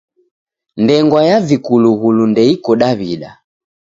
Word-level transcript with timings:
Ndengwa 0.81 1.21
ya 1.29 1.37
vikulughulu 1.47 2.23
ndeiko 2.31 2.71
Daw'ida. 2.81 3.31